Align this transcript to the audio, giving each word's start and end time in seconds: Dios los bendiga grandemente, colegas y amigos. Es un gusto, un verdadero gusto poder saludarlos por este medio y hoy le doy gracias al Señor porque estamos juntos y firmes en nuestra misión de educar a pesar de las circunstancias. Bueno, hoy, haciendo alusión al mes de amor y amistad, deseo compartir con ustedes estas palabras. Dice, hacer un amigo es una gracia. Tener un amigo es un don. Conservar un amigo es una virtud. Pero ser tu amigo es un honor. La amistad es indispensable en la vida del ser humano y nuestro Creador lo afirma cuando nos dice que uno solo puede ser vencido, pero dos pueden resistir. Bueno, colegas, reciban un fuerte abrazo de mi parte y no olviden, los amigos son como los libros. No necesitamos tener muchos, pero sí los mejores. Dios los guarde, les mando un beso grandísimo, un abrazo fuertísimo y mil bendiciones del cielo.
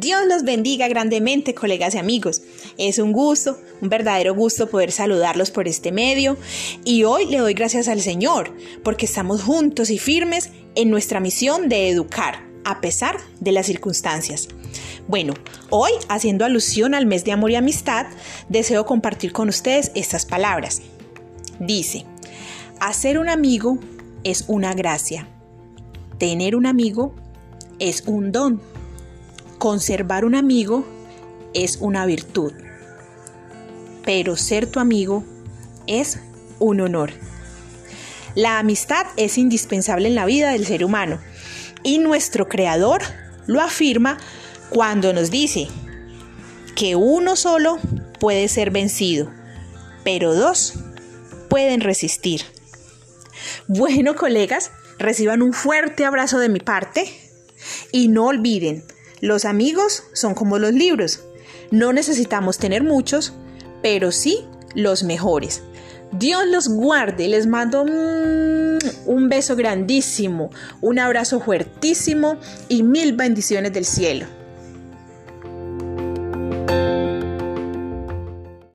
Dios 0.00 0.22
los 0.26 0.44
bendiga 0.44 0.88
grandemente, 0.88 1.54
colegas 1.54 1.94
y 1.94 1.98
amigos. 1.98 2.40
Es 2.78 2.98
un 2.98 3.12
gusto, 3.12 3.58
un 3.82 3.90
verdadero 3.90 4.34
gusto 4.34 4.70
poder 4.70 4.92
saludarlos 4.92 5.50
por 5.50 5.68
este 5.68 5.92
medio 5.92 6.38
y 6.86 7.04
hoy 7.04 7.26
le 7.26 7.36
doy 7.36 7.52
gracias 7.52 7.86
al 7.86 8.00
Señor 8.00 8.50
porque 8.82 9.04
estamos 9.04 9.42
juntos 9.42 9.90
y 9.90 9.98
firmes 9.98 10.52
en 10.74 10.88
nuestra 10.88 11.20
misión 11.20 11.68
de 11.68 11.90
educar 11.90 12.42
a 12.64 12.80
pesar 12.80 13.18
de 13.40 13.52
las 13.52 13.66
circunstancias. 13.66 14.48
Bueno, 15.06 15.34
hoy, 15.68 15.90
haciendo 16.08 16.46
alusión 16.46 16.94
al 16.94 17.04
mes 17.04 17.24
de 17.24 17.32
amor 17.32 17.50
y 17.50 17.56
amistad, 17.56 18.06
deseo 18.48 18.86
compartir 18.86 19.34
con 19.34 19.50
ustedes 19.50 19.92
estas 19.94 20.24
palabras. 20.24 20.80
Dice, 21.58 22.06
hacer 22.80 23.18
un 23.18 23.28
amigo 23.28 23.78
es 24.24 24.46
una 24.48 24.72
gracia. 24.72 25.28
Tener 26.16 26.56
un 26.56 26.64
amigo 26.64 27.14
es 27.78 28.04
un 28.06 28.32
don. 28.32 28.79
Conservar 29.60 30.24
un 30.24 30.34
amigo 30.34 30.86
es 31.52 31.76
una 31.82 32.06
virtud. 32.06 32.54
Pero 34.06 34.38
ser 34.38 34.66
tu 34.66 34.80
amigo 34.80 35.22
es 35.86 36.18
un 36.58 36.80
honor. 36.80 37.10
La 38.34 38.58
amistad 38.58 39.04
es 39.18 39.36
indispensable 39.36 40.08
en 40.08 40.14
la 40.14 40.24
vida 40.24 40.52
del 40.52 40.64
ser 40.64 40.82
humano 40.82 41.20
y 41.82 41.98
nuestro 41.98 42.48
Creador 42.48 43.02
lo 43.46 43.60
afirma 43.60 44.16
cuando 44.70 45.12
nos 45.12 45.30
dice 45.30 45.68
que 46.74 46.96
uno 46.96 47.36
solo 47.36 47.78
puede 48.18 48.48
ser 48.48 48.70
vencido, 48.70 49.30
pero 50.04 50.34
dos 50.34 50.72
pueden 51.50 51.82
resistir. 51.82 52.44
Bueno, 53.68 54.16
colegas, 54.16 54.70
reciban 54.98 55.42
un 55.42 55.52
fuerte 55.52 56.06
abrazo 56.06 56.38
de 56.38 56.48
mi 56.48 56.60
parte 56.60 57.12
y 57.92 58.08
no 58.08 58.24
olviden, 58.24 58.84
los 59.20 59.44
amigos 59.44 60.04
son 60.12 60.34
como 60.34 60.58
los 60.58 60.72
libros. 60.72 61.20
No 61.70 61.92
necesitamos 61.92 62.58
tener 62.58 62.82
muchos, 62.82 63.32
pero 63.82 64.12
sí 64.12 64.46
los 64.74 65.02
mejores. 65.02 65.62
Dios 66.12 66.44
los 66.46 66.68
guarde, 66.68 67.28
les 67.28 67.46
mando 67.46 67.82
un 67.82 69.28
beso 69.28 69.54
grandísimo, 69.54 70.50
un 70.80 70.98
abrazo 70.98 71.40
fuertísimo 71.40 72.36
y 72.68 72.82
mil 72.82 73.12
bendiciones 73.12 73.72
del 73.72 73.84
cielo. 73.84 74.26